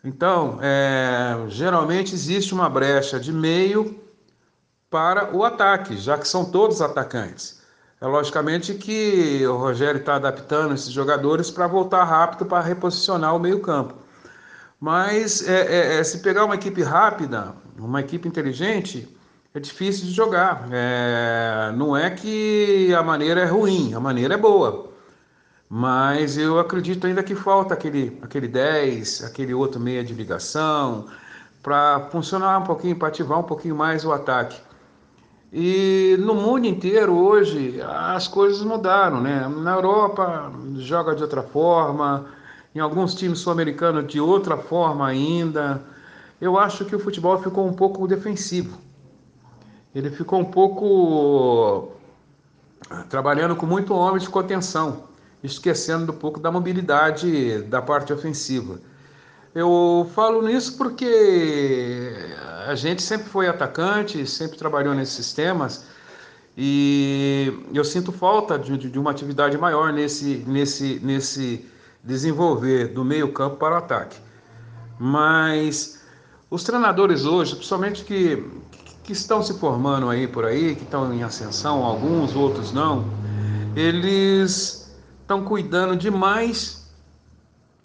Então, 0.04 0.58
é, 0.60 1.36
geralmente 1.48 2.14
existe 2.14 2.52
uma 2.52 2.68
brecha 2.68 3.18
de 3.18 3.32
meio 3.32 3.98
para 4.90 5.34
o 5.34 5.42
ataque, 5.42 5.96
já 5.96 6.18
que 6.18 6.28
são 6.28 6.44
todos 6.44 6.82
atacantes. 6.82 7.63
É 8.04 8.06
logicamente 8.06 8.74
que 8.74 9.46
o 9.46 9.56
Rogério 9.56 9.98
está 9.98 10.16
adaptando 10.16 10.74
esses 10.74 10.90
jogadores 10.90 11.50
para 11.50 11.66
voltar 11.66 12.04
rápido 12.04 12.44
para 12.44 12.60
reposicionar 12.60 13.34
o 13.34 13.38
meio-campo. 13.38 13.94
Mas 14.78 15.48
é, 15.48 15.62
é, 15.62 15.98
é, 16.00 16.04
se 16.04 16.18
pegar 16.18 16.44
uma 16.44 16.54
equipe 16.54 16.82
rápida, 16.82 17.54
uma 17.78 18.02
equipe 18.02 18.28
inteligente, 18.28 19.08
é 19.54 19.58
difícil 19.58 20.04
de 20.04 20.10
jogar. 20.10 20.68
É, 20.70 21.72
não 21.76 21.96
é 21.96 22.10
que 22.10 22.92
a 22.92 23.02
maneira 23.02 23.40
é 23.40 23.46
ruim, 23.46 23.94
a 23.94 24.00
maneira 24.00 24.34
é 24.34 24.36
boa. 24.36 24.90
Mas 25.66 26.36
eu 26.36 26.58
acredito 26.58 27.06
ainda 27.06 27.22
que 27.22 27.34
falta 27.34 27.72
aquele, 27.72 28.18
aquele 28.20 28.48
10, 28.48 29.24
aquele 29.24 29.54
outro 29.54 29.80
meia 29.80 30.04
de 30.04 30.12
ligação, 30.12 31.06
para 31.62 32.00
funcionar 32.10 32.58
um 32.58 32.64
pouquinho, 32.64 32.96
para 32.96 33.08
ativar 33.08 33.38
um 33.38 33.44
pouquinho 33.44 33.74
mais 33.74 34.04
o 34.04 34.12
ataque. 34.12 34.60
E 35.56 36.16
no 36.18 36.34
mundo 36.34 36.66
inteiro 36.66 37.14
hoje 37.14 37.80
as 37.80 38.26
coisas 38.26 38.60
mudaram, 38.64 39.20
né? 39.20 39.46
Na 39.48 39.74
Europa 39.74 40.52
joga 40.78 41.14
de 41.14 41.22
outra 41.22 41.44
forma, 41.44 42.26
em 42.74 42.80
alguns 42.80 43.14
times 43.14 43.38
sul-americanos 43.38 44.08
de 44.08 44.18
outra 44.18 44.56
forma 44.56 45.06
ainda. 45.06 45.80
Eu 46.40 46.58
acho 46.58 46.84
que 46.84 46.96
o 46.96 46.98
futebol 46.98 47.40
ficou 47.40 47.68
um 47.68 47.72
pouco 47.72 48.08
defensivo. 48.08 48.76
Ele 49.94 50.10
ficou 50.10 50.40
um 50.40 50.44
pouco 50.44 51.92
trabalhando 53.08 53.54
com 53.54 53.64
muito 53.64 53.94
homem 53.94 54.20
de 54.20 54.28
contenção 54.28 55.04
esquecendo 55.40 56.10
um 56.10 56.16
pouco 56.16 56.40
da 56.40 56.50
mobilidade 56.50 57.62
da 57.62 57.80
parte 57.80 58.12
ofensiva. 58.12 58.80
Eu 59.54 60.10
falo 60.16 60.42
nisso 60.42 60.76
porque 60.76 62.12
a 62.66 62.74
gente 62.74 63.02
sempre 63.02 63.28
foi 63.28 63.48
atacante, 63.48 64.26
sempre 64.26 64.58
trabalhou 64.58 64.94
nesses 64.94 65.14
sistemas 65.14 65.84
e 66.56 67.52
eu 67.72 67.84
sinto 67.84 68.12
falta 68.12 68.58
de, 68.58 68.76
de 68.76 68.98
uma 68.98 69.10
atividade 69.10 69.58
maior 69.58 69.92
nesse, 69.92 70.44
nesse, 70.46 71.00
nesse 71.02 71.68
desenvolver 72.02 72.88
do 72.88 73.04
meio 73.04 73.32
campo 73.32 73.56
para 73.56 73.74
o 73.74 73.78
ataque. 73.78 74.16
Mas 74.98 76.00
os 76.48 76.62
treinadores 76.62 77.24
hoje, 77.24 77.56
principalmente 77.56 78.04
que, 78.04 78.44
que 79.02 79.12
estão 79.12 79.42
se 79.42 79.58
formando 79.58 80.08
aí 80.08 80.28
por 80.28 80.44
aí, 80.44 80.76
que 80.76 80.84
estão 80.84 81.12
em 81.12 81.22
ascensão, 81.24 81.84
alguns, 81.84 82.36
outros 82.36 82.72
não, 82.72 83.04
eles 83.74 84.94
estão 85.20 85.42
cuidando 85.44 85.96
demais 85.96 86.88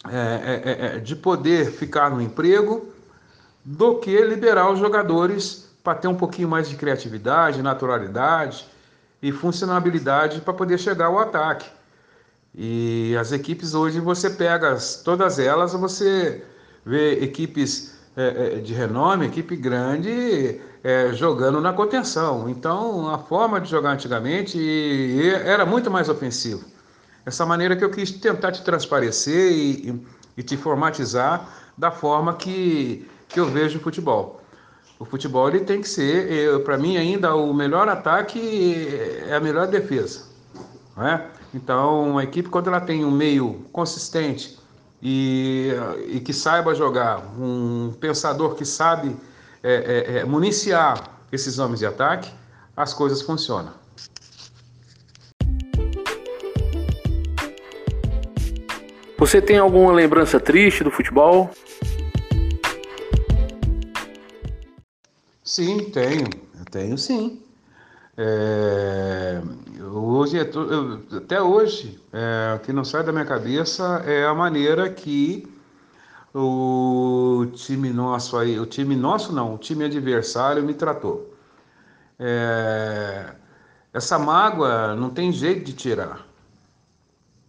é, 0.08 0.16
é, 0.16 0.62
é, 0.64 0.96
é, 0.96 0.98
de 0.98 1.16
poder 1.16 1.72
ficar 1.72 2.10
no 2.10 2.22
emprego 2.22 2.89
do 3.64 3.96
que 3.96 4.20
liberar 4.22 4.70
os 4.70 4.78
jogadores 4.78 5.70
para 5.82 5.94
ter 5.94 6.08
um 6.08 6.14
pouquinho 6.14 6.48
mais 6.48 6.68
de 6.68 6.76
criatividade, 6.76 7.62
naturalidade 7.62 8.66
e 9.22 9.32
funcionabilidade 9.32 10.40
para 10.40 10.52
poder 10.52 10.78
chegar 10.78 11.06
ao 11.06 11.18
ataque. 11.18 11.68
E 12.54 13.16
as 13.18 13.32
equipes 13.32 13.74
hoje 13.74 14.00
você 14.00 14.30
pega 14.30 14.76
todas 15.04 15.38
elas, 15.38 15.72
você 15.72 16.44
vê 16.84 17.22
equipes 17.22 17.94
é, 18.16 18.56
é, 18.56 18.60
de 18.60 18.74
renome, 18.74 19.26
equipe 19.26 19.54
grande 19.54 20.60
é, 20.82 21.12
jogando 21.12 21.60
na 21.60 21.72
contenção. 21.72 22.48
Então 22.48 23.08
a 23.08 23.18
forma 23.18 23.60
de 23.60 23.70
jogar 23.70 23.92
antigamente 23.92 24.58
era 25.44 25.64
muito 25.64 25.90
mais 25.90 26.08
ofensivo. 26.08 26.64
Essa 27.24 27.46
maneira 27.46 27.76
que 27.76 27.84
eu 27.84 27.90
quis 27.90 28.10
tentar 28.10 28.50
te 28.50 28.62
transparecer 28.64 29.52
e, 29.52 30.02
e 30.36 30.42
te 30.42 30.56
formatizar 30.56 31.48
da 31.78 31.90
forma 31.90 32.34
que, 32.34 33.08
que 33.30 33.40
eu 33.40 33.46
vejo 33.46 33.78
o 33.78 33.80
futebol. 33.80 34.40
O 34.98 35.04
futebol 35.04 35.48
ele 35.48 35.60
tem 35.60 35.80
que 35.80 35.88
ser, 35.88 36.62
para 36.62 36.76
mim 36.76 36.96
ainda, 36.96 37.34
o 37.34 37.54
melhor 37.54 37.88
ataque 37.88 38.86
é 39.26 39.34
a 39.34 39.40
melhor 39.40 39.66
defesa. 39.66 40.26
Não 40.96 41.06
é? 41.06 41.26
Então, 41.54 42.18
a 42.18 42.24
equipe, 42.24 42.48
quando 42.48 42.68
ela 42.68 42.80
tem 42.80 43.04
um 43.04 43.10
meio 43.10 43.64
consistente 43.72 44.58
e, 45.00 45.72
e 46.06 46.20
que 46.20 46.32
saiba 46.32 46.74
jogar, 46.74 47.18
um 47.38 47.92
pensador 47.98 48.54
que 48.54 48.64
sabe 48.64 49.16
é, 49.62 50.18
é, 50.18 50.24
municiar 50.24 51.18
esses 51.32 51.58
homens 51.58 51.80
de 51.80 51.86
ataque, 51.86 52.30
as 52.76 52.92
coisas 52.92 53.22
funcionam. 53.22 53.72
Você 59.18 59.40
tem 59.40 59.58
alguma 59.58 59.92
lembrança 59.92 60.40
triste 60.40 60.82
do 60.82 60.90
futebol? 60.90 61.50
Sim, 65.50 65.90
tenho. 65.90 66.26
Eu 66.56 66.64
tenho 66.70 66.96
sim. 66.96 67.42
É, 68.16 69.42
hoje 69.92 70.38
é 70.38 70.48
até 71.16 71.42
hoje, 71.42 72.00
é, 72.12 72.54
o 72.54 72.60
que 72.60 72.72
não 72.72 72.84
sai 72.84 73.02
da 73.02 73.10
minha 73.10 73.24
cabeça 73.24 74.00
é 74.06 74.24
a 74.24 74.32
maneira 74.32 74.88
que 74.88 75.52
o 76.32 77.46
time 77.52 77.90
nosso 77.90 78.36
aí, 78.36 78.60
o 78.60 78.66
time 78.66 78.94
nosso 78.94 79.32
não, 79.32 79.56
o 79.56 79.58
time 79.58 79.84
adversário 79.84 80.62
me 80.62 80.72
tratou. 80.72 81.34
É, 82.16 83.34
essa 83.92 84.20
mágoa 84.20 84.94
não 84.94 85.10
tem 85.10 85.32
jeito 85.32 85.64
de 85.64 85.72
tirar 85.72 86.28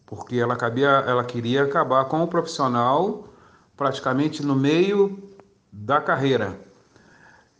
porque 0.08 0.38
ela, 0.38 0.56
cabia, 0.56 0.90
ela 0.90 1.24
queria 1.24 1.66
acabar 1.66 2.06
com 2.06 2.24
o 2.24 2.28
profissional 2.28 3.28
praticamente 3.78 4.44
no 4.44 4.56
meio 4.56 5.22
da 5.72 6.02
carreira. 6.02 6.71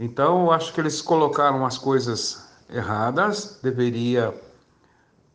Então, 0.04 0.46
eu 0.46 0.52
acho 0.52 0.74
que 0.74 0.82
eles 0.82 1.00
colocaram 1.00 1.64
as 1.64 1.78
coisas 1.78 2.50
erradas, 2.68 3.60
deveria 3.62 4.34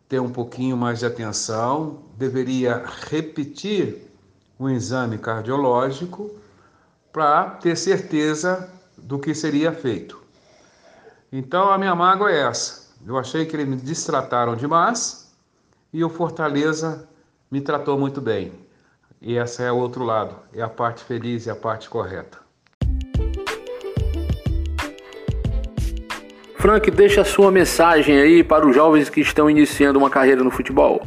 ter 0.08 0.18
um 0.18 0.28
pouquinho 0.28 0.76
mais 0.76 0.98
de 0.98 1.06
atenção, 1.06 2.02
deveria 2.16 2.82
repetir 3.08 4.10
o 4.58 4.68
exame 4.68 5.18
cardiológico 5.18 6.32
para 7.12 7.50
ter 7.50 7.76
certeza 7.76 8.68
do 8.98 9.20
que 9.20 9.32
seria 9.36 9.70
feito. 9.70 10.20
Então, 11.30 11.70
a 11.70 11.78
minha 11.78 11.94
mágoa 11.94 12.32
é 12.32 12.40
essa. 12.40 12.92
Eu 13.06 13.16
achei 13.16 13.46
que 13.46 13.54
eles 13.54 13.68
me 13.68 13.76
distrataram 13.76 14.56
demais 14.56 15.32
e 15.92 16.02
o 16.02 16.10
Fortaleza 16.10 17.08
me 17.48 17.60
tratou 17.60 17.96
muito 17.96 18.20
bem. 18.20 18.52
E 19.20 19.36
essa 19.36 19.62
é 19.62 19.70
o 19.70 19.76
outro 19.76 20.02
lado, 20.02 20.34
é 20.52 20.60
a 20.60 20.68
parte 20.68 21.04
feliz 21.04 21.46
e 21.46 21.50
a 21.50 21.54
parte 21.54 21.88
correta. 21.88 22.45
Frank, 26.58 26.90
deixa 26.90 27.24
sua 27.24 27.52
mensagem 27.52 28.18
aí 28.18 28.42
para 28.42 28.66
os 28.66 28.74
jovens 28.74 29.08
que 29.08 29.20
estão 29.20 29.48
iniciando 29.48 29.98
uma 29.98 30.10
carreira 30.10 30.42
no 30.42 30.50
futebol. 30.50 31.06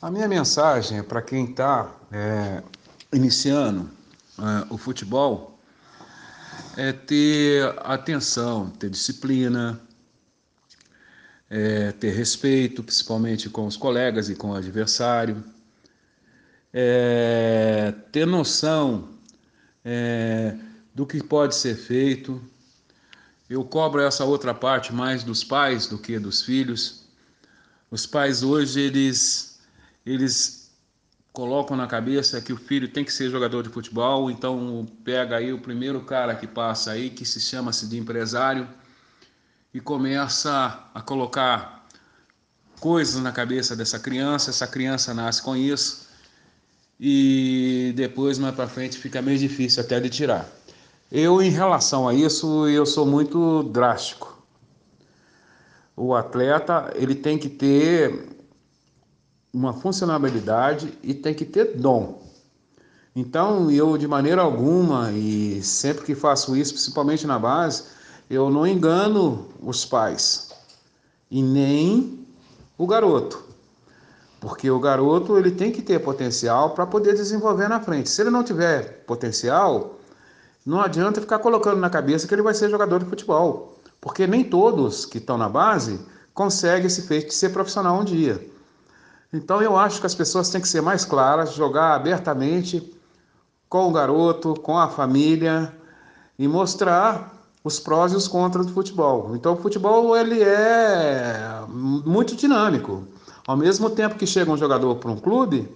A 0.00 0.10
minha 0.10 0.28
mensagem 0.28 0.98
é 0.98 1.02
para 1.02 1.22
quem 1.22 1.46
está 1.46 1.90
é, 2.12 2.62
iniciando 3.12 3.90
é, 4.38 4.66
o 4.68 4.76
futebol 4.76 5.58
é 6.76 6.92
ter 6.92 7.74
atenção, 7.78 8.68
ter 8.68 8.90
disciplina, 8.90 9.80
é, 11.48 11.92
ter 11.92 12.10
respeito, 12.10 12.82
principalmente 12.82 13.48
com 13.48 13.66
os 13.66 13.76
colegas 13.76 14.28
e 14.28 14.34
com 14.34 14.50
o 14.50 14.54
adversário, 14.54 15.42
é, 16.72 17.94
ter 18.12 18.26
noção 18.26 19.08
é, 19.82 20.54
do 20.96 21.04
que 21.04 21.22
pode 21.22 21.54
ser 21.54 21.76
feito. 21.76 22.42
Eu 23.50 23.62
cobro 23.62 24.00
essa 24.00 24.24
outra 24.24 24.54
parte 24.54 24.94
mais 24.94 25.22
dos 25.22 25.44
pais 25.44 25.86
do 25.86 25.98
que 25.98 26.18
dos 26.18 26.40
filhos. 26.40 27.04
Os 27.90 28.06
pais 28.06 28.42
hoje 28.42 28.80
eles 28.80 29.60
eles 30.06 30.70
colocam 31.34 31.76
na 31.76 31.86
cabeça 31.86 32.40
que 32.40 32.50
o 32.50 32.56
filho 32.56 32.88
tem 32.88 33.04
que 33.04 33.12
ser 33.12 33.28
jogador 33.28 33.62
de 33.62 33.68
futebol, 33.68 34.30
então 34.30 34.86
pega 35.04 35.36
aí 35.36 35.52
o 35.52 35.58
primeiro 35.58 36.00
cara 36.00 36.34
que 36.34 36.46
passa 36.46 36.92
aí 36.92 37.10
que 37.10 37.26
se 37.26 37.40
chama-se 37.40 37.86
de 37.86 37.98
empresário 37.98 38.66
e 39.74 39.80
começa 39.80 40.88
a 40.94 41.02
colocar 41.02 41.86
coisas 42.80 43.22
na 43.22 43.32
cabeça 43.32 43.76
dessa 43.76 43.98
criança, 43.98 44.48
essa 44.48 44.66
criança 44.66 45.12
nasce 45.12 45.42
com 45.42 45.54
isso 45.54 46.08
e 46.98 47.92
depois 47.94 48.38
mais 48.38 48.54
para 48.54 48.66
frente 48.66 48.96
fica 48.96 49.20
meio 49.20 49.38
difícil 49.38 49.82
até 49.82 50.00
de 50.00 50.08
tirar. 50.08 50.50
Eu 51.10 51.40
em 51.40 51.50
relação 51.50 52.08
a 52.08 52.14
isso, 52.14 52.66
eu 52.66 52.84
sou 52.84 53.06
muito 53.06 53.62
drástico. 53.64 54.36
O 55.96 56.14
atleta, 56.14 56.92
ele 56.96 57.14
tem 57.14 57.38
que 57.38 57.48
ter 57.48 58.36
uma 59.52 59.72
funcionalidade 59.72 60.92
e 61.02 61.14
tem 61.14 61.32
que 61.32 61.44
ter 61.44 61.76
dom. 61.76 62.20
Então, 63.14 63.70
eu 63.70 63.96
de 63.96 64.06
maneira 64.06 64.42
alguma 64.42 65.10
e 65.12 65.62
sempre 65.62 66.04
que 66.04 66.14
faço 66.14 66.54
isso, 66.54 66.74
principalmente 66.74 67.26
na 67.26 67.38
base, 67.38 67.84
eu 68.28 68.50
não 68.50 68.66
engano 68.66 69.48
os 69.62 69.86
pais 69.86 70.50
e 71.30 71.42
nem 71.42 72.26
o 72.76 72.86
garoto. 72.86 73.42
Porque 74.38 74.70
o 74.70 74.78
garoto 74.78 75.38
ele 75.38 75.50
tem 75.50 75.72
que 75.72 75.80
ter 75.80 75.98
potencial 76.00 76.70
para 76.70 76.86
poder 76.86 77.14
desenvolver 77.14 77.68
na 77.68 77.80
frente. 77.80 78.10
Se 78.10 78.20
ele 78.20 78.30
não 78.30 78.44
tiver 78.44 79.04
potencial, 79.06 79.95
não 80.66 80.80
adianta 80.80 81.20
ficar 81.20 81.38
colocando 81.38 81.78
na 81.78 81.88
cabeça 81.88 82.26
que 82.26 82.34
ele 82.34 82.42
vai 82.42 82.52
ser 82.52 82.68
jogador 82.68 82.98
de 82.98 83.08
futebol. 83.08 83.78
Porque 84.00 84.26
nem 84.26 84.42
todos 84.42 85.06
que 85.06 85.18
estão 85.18 85.38
na 85.38 85.48
base 85.48 86.00
conseguem 86.34 86.88
esse 86.88 87.02
feito 87.02 87.28
de 87.28 87.34
ser 87.34 87.50
profissional 87.50 88.00
um 88.00 88.04
dia. 88.04 88.44
Então 89.32 89.62
eu 89.62 89.76
acho 89.76 90.00
que 90.00 90.06
as 90.06 90.14
pessoas 90.14 90.50
têm 90.50 90.60
que 90.60 90.68
ser 90.68 90.80
mais 90.80 91.04
claras, 91.04 91.54
jogar 91.54 91.94
abertamente 91.94 92.92
com 93.68 93.88
o 93.88 93.92
garoto, 93.92 94.54
com 94.54 94.76
a 94.76 94.88
família 94.88 95.72
e 96.36 96.48
mostrar 96.48 97.32
os 97.62 97.78
prós 97.78 98.12
e 98.12 98.16
os 98.16 98.26
contras 98.26 98.66
do 98.66 98.72
futebol. 98.72 99.36
Então 99.36 99.54
o 99.54 99.56
futebol 99.56 100.16
ele 100.16 100.42
é 100.42 101.64
muito 101.68 102.34
dinâmico. 102.34 103.04
Ao 103.46 103.56
mesmo 103.56 103.88
tempo 103.88 104.16
que 104.16 104.26
chega 104.26 104.50
um 104.50 104.56
jogador 104.56 104.96
para 104.96 105.10
um 105.12 105.16
clube, 105.16 105.72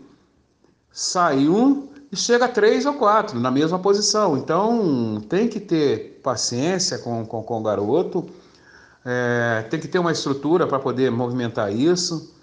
sai 0.91 1.49
um 1.49 1.89
e 2.11 2.16
chega 2.16 2.49
três 2.49 2.87
ou 2.87 2.94
quatro 2.94 3.38
na 3.38 3.51
mesma 3.51 3.79
posição. 3.79 4.37
Então 4.37 5.20
tem 5.29 5.49
que 5.49 5.61
ter 5.61 6.20
paciência 6.23 6.99
com, 6.99 7.25
com, 7.25 7.42
com 7.42 7.61
o 7.61 7.62
garoto, 7.62 8.29
é, 9.05 9.66
tem 9.70 9.79
que 9.81 9.88
ter 9.88 9.99
uma 9.99 10.12
estrutura 10.12 10.66
para 10.66 10.79
poder 10.79 11.11
movimentar 11.11 11.73
isso. 11.75 12.35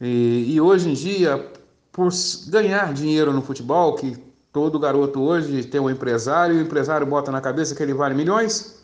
E, 0.00 0.54
e 0.54 0.60
hoje 0.60 0.90
em 0.90 0.94
dia, 0.94 1.50
por 1.92 2.10
ganhar 2.48 2.92
dinheiro 2.92 3.32
no 3.32 3.42
futebol, 3.42 3.94
que 3.94 4.26
Todo 4.56 4.78
garoto 4.78 5.20
hoje 5.20 5.64
tem 5.64 5.78
um 5.78 5.90
empresário 5.90 6.54
e 6.54 6.58
o 6.58 6.62
empresário 6.62 7.06
bota 7.06 7.30
na 7.30 7.42
cabeça 7.42 7.74
que 7.74 7.82
ele 7.82 7.92
vale 7.92 8.14
milhões 8.14 8.82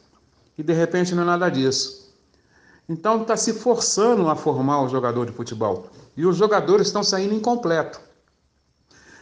e 0.59 0.63
de 0.63 0.75
repente 0.75 1.15
não 1.15 1.23
é 1.23 1.25
nada 1.25 1.49
disso. 1.49 2.15
Então 2.87 3.23
está 3.23 3.39
se 3.39 3.55
forçando 3.55 4.29
a 4.29 4.37
formar 4.37 4.83
o 4.83 4.89
jogador 4.91 5.25
de 5.25 5.33
futebol 5.33 5.87
e 6.15 6.27
os 6.27 6.37
jogadores 6.37 6.89
estão 6.89 7.03
saindo 7.03 7.33
incompleto. 7.33 7.99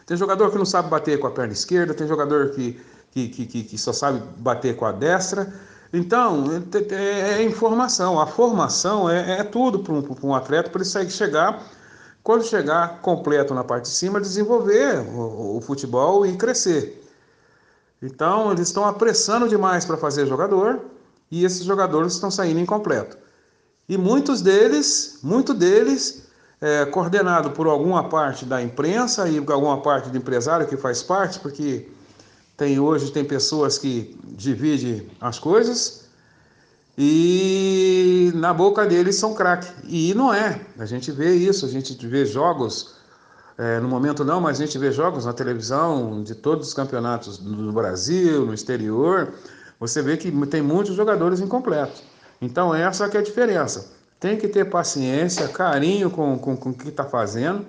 Tem 0.05 0.17
jogador 0.17 0.51
que 0.51 0.57
não 0.57 0.65
sabe 0.65 0.89
bater 0.89 1.19
com 1.19 1.27
a 1.27 1.31
perna 1.31 1.53
esquerda, 1.53 1.93
tem 1.93 2.07
jogador 2.07 2.49
que, 2.49 2.79
que, 3.11 3.29
que, 3.29 3.63
que 3.63 3.77
só 3.77 3.93
sabe 3.93 4.21
bater 4.37 4.75
com 4.75 4.85
a 4.85 4.91
destra. 4.91 5.53
Então, 5.93 6.45
é, 6.73 6.95
é, 6.95 7.33
é 7.39 7.43
informação. 7.43 8.19
A 8.19 8.25
formação 8.25 9.09
é, 9.09 9.39
é 9.39 9.43
tudo 9.43 9.79
para 9.79 9.93
um, 9.93 10.15
um 10.23 10.35
atleta 10.35 10.69
para 10.69 10.81
ele 10.81 11.09
chegar 11.09 11.63
quando 12.23 12.43
chegar 12.43 13.01
completo 13.01 13.53
na 13.53 13.63
parte 13.63 13.85
de 13.85 13.91
cima, 13.91 14.21
desenvolver 14.21 14.99
o, 14.99 15.57
o 15.57 15.61
futebol 15.61 16.25
e 16.25 16.37
crescer. 16.37 17.03
Então, 18.01 18.51
eles 18.51 18.67
estão 18.67 18.85
apressando 18.85 19.47
demais 19.47 19.85
para 19.85 19.97
fazer 19.97 20.25
jogador 20.25 20.81
e 21.29 21.45
esses 21.45 21.63
jogadores 21.63 22.13
estão 22.13 22.31
saindo 22.31 22.59
incompleto. 22.59 23.17
E 23.87 23.97
muitos 23.97 24.41
deles, 24.41 25.19
muito 25.23 25.53
deles, 25.53 26.27
é, 26.61 26.85
coordenado 26.85 27.51
por 27.51 27.65
alguma 27.65 28.07
parte 28.07 28.45
da 28.45 28.61
imprensa 28.61 29.27
e 29.27 29.37
alguma 29.39 29.81
parte 29.81 30.09
do 30.09 30.17
empresário 30.17 30.67
que 30.67 30.77
faz 30.77 31.01
parte, 31.01 31.39
porque 31.39 31.89
tem 32.55 32.79
hoje 32.79 33.11
tem 33.11 33.25
pessoas 33.25 33.79
que 33.79 34.15
dividem 34.23 35.09
as 35.19 35.39
coisas 35.39 36.01
e 36.95 38.31
na 38.35 38.53
boca 38.53 38.85
deles 38.85 39.15
são 39.15 39.33
craque. 39.33 39.67
E 39.87 40.13
não 40.13 40.31
é. 40.31 40.61
A 40.77 40.85
gente 40.85 41.11
vê 41.11 41.33
isso, 41.33 41.65
a 41.65 41.69
gente 41.69 41.95
vê 42.05 42.25
jogos, 42.25 42.95
é, 43.57 43.79
no 43.79 43.87
momento 43.87 44.23
não, 44.23 44.39
mas 44.39 44.61
a 44.61 44.65
gente 44.65 44.77
vê 44.77 44.91
jogos 44.91 45.25
na 45.25 45.33
televisão 45.33 46.21
de 46.21 46.35
todos 46.35 46.67
os 46.67 46.73
campeonatos 46.75 47.39
no 47.39 47.71
Brasil, 47.71 48.45
no 48.45 48.53
exterior. 48.53 49.33
Você 49.79 50.01
vê 50.03 50.15
que 50.15 50.31
tem 50.45 50.61
muitos 50.61 50.95
jogadores 50.95 51.39
incompletos. 51.39 52.03
Então 52.39 52.75
essa 52.75 53.05
é 53.05 53.17
a 53.17 53.23
diferença. 53.23 54.00
Tem 54.21 54.37
que 54.37 54.47
ter 54.47 54.63
paciência, 54.69 55.49
carinho 55.49 56.09
com, 56.09 56.39
com, 56.39 56.55
com 56.55 56.69
o 56.69 56.73
que 56.73 56.87
está 56.87 57.03
fazendo 57.03 57.65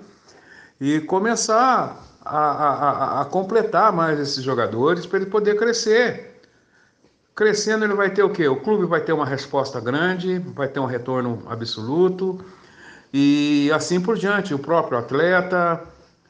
e 0.80 1.00
começar 1.00 2.00
a, 2.24 2.38
a, 2.38 3.20
a, 3.22 3.24
completar 3.24 3.92
mais 3.92 4.20
esses 4.20 4.44
jogadores 4.44 5.04
para 5.04 5.18
ele 5.18 5.26
poder 5.26 5.56
crescer 5.58 6.32
Crescendo, 7.34 7.84
ele 7.84 7.94
vai 7.94 8.10
ter 8.10 8.22
o 8.22 8.28
quê? 8.28 8.46
O 8.46 8.60
clube 8.60 8.84
vai 8.84 9.00
ter 9.00 9.12
uma 9.14 9.24
resposta 9.24 9.80
grande, 9.80 10.38
vai 10.54 10.68
ter 10.68 10.80
um 10.80 10.84
retorno 10.84 11.42
absoluto 11.48 12.38
e 13.10 13.70
assim 13.74 13.98
por 14.00 14.18
diante. 14.18 14.52
O 14.52 14.58
próprio 14.58 14.98
atleta, 14.98 15.82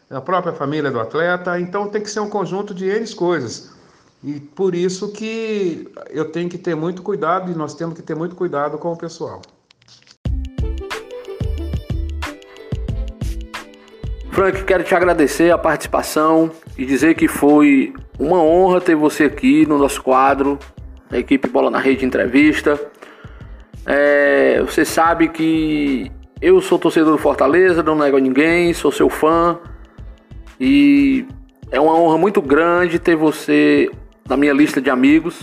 a 0.09 0.21
própria 0.21 0.53
família 0.53 0.93
do 0.93 1.01
atleta. 1.01 1.59
Então 1.59 1.89
tem 1.89 2.01
que 2.01 2.11
ser 2.11 2.21
um 2.21 2.31
conjunto 2.31 2.73
de 2.73 2.87
N 2.87 3.15
coisas. 3.15 3.73
E 4.23 4.39
por 4.39 4.77
isso 4.77 5.11
que 5.11 5.93
eu 6.11 6.31
tenho 6.31 6.49
que 6.49 6.57
ter 6.57 6.77
muito 6.77 7.03
cuidado 7.03 7.51
e 7.51 7.55
nós 7.55 7.75
temos 7.75 7.97
que 7.97 8.03
ter 8.03 8.15
muito 8.15 8.37
cuidado 8.37 8.79
com 8.79 8.93
o 8.93 8.97
pessoal. 8.97 9.43
Frank, 14.33 14.65
quero 14.65 14.83
te 14.83 14.95
agradecer 14.95 15.53
a 15.53 15.59
participação 15.59 16.51
e 16.79 16.87
dizer 16.87 17.15
que 17.15 17.29
foi 17.29 17.93
uma 18.19 18.43
honra 18.43 18.81
ter 18.81 18.95
você 18.95 19.25
aqui 19.25 19.67
no 19.67 19.77
nosso 19.77 20.03
quadro 20.03 20.59
da 21.11 21.19
equipe 21.19 21.47
Bola 21.47 21.71
na 21.71 21.79
Rede 21.79 22.07
Entrevista. 22.07 22.81
É, 23.85 24.63
você 24.63 24.87
sabe 24.87 25.29
que 25.29 26.11
eu 26.41 26.63
sou 26.63 26.79
torcedor 26.79 27.13
do 27.13 27.19
Fortaleza, 27.19 27.83
não 27.83 27.95
nego 27.95 28.17
a 28.17 28.21
ninguém, 28.21 28.73
sou 28.73 28.91
seu 28.91 29.11
fã 29.11 29.59
e 30.59 31.27
é 31.71 31.79
uma 31.79 31.95
honra 31.95 32.17
muito 32.17 32.41
grande 32.41 32.99
ter 32.99 33.15
você 33.15 33.91
na 34.27 34.35
minha 34.35 34.55
lista 34.55 34.81
de 34.81 34.89
amigos. 34.89 35.43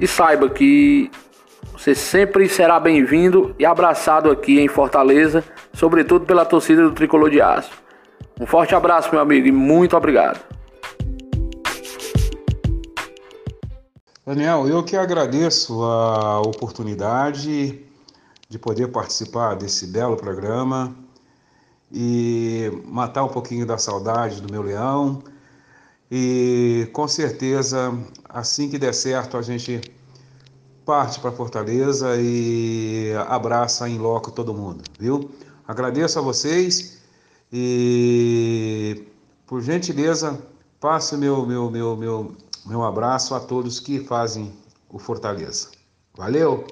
E 0.00 0.06
saiba 0.06 0.48
que 0.48 1.10
você 1.74 1.94
sempre 1.94 2.48
será 2.48 2.80
bem-vindo 2.80 3.54
e 3.58 3.66
abraçado 3.66 4.30
aqui 4.30 4.58
em 4.58 4.66
Fortaleza, 4.66 5.44
sobretudo 5.74 6.24
pela 6.24 6.46
torcida 6.46 6.84
do 6.84 6.92
Tricolor 6.92 7.28
de 7.28 7.42
Aço. 7.42 7.83
Um 8.40 8.46
forte 8.46 8.74
abraço, 8.74 9.10
meu 9.12 9.20
amigo, 9.20 9.46
e 9.46 9.52
muito 9.52 9.96
obrigado. 9.96 10.40
Daniel, 14.26 14.66
eu 14.66 14.82
que 14.82 14.96
agradeço 14.96 15.82
a 15.82 16.40
oportunidade 16.40 17.84
de 18.48 18.58
poder 18.58 18.88
participar 18.88 19.54
desse 19.54 19.86
belo 19.86 20.16
programa 20.16 20.96
e 21.92 22.70
matar 22.86 23.24
um 23.24 23.28
pouquinho 23.28 23.66
da 23.66 23.76
saudade 23.76 24.40
do 24.40 24.50
meu 24.50 24.62
leão. 24.62 25.22
E 26.10 26.88
com 26.92 27.06
certeza, 27.06 27.96
assim 28.28 28.70
que 28.70 28.78
der 28.78 28.94
certo, 28.94 29.36
a 29.36 29.42
gente 29.42 29.80
parte 30.84 31.18
para 31.20 31.32
Fortaleza 31.32 32.16
e 32.18 33.12
abraça 33.28 33.88
em 33.88 33.98
loco 33.98 34.30
todo 34.30 34.52
mundo, 34.52 34.84
viu? 34.98 35.30
Agradeço 35.66 36.18
a 36.18 36.22
vocês 36.22 36.93
e 37.56 39.04
por 39.46 39.62
gentileza, 39.62 40.42
passe 40.80 41.16
meu 41.16 41.46
meu 41.46 41.70
meu 41.70 41.96
meu 41.96 42.36
Meu 42.66 42.82
abraço 42.82 43.34
a 43.34 43.40
todos 43.40 43.78
que 43.78 44.00
fazem 44.00 44.52
o 44.88 44.98
Fortaleza. 44.98 45.68
Valeu! 46.16 46.66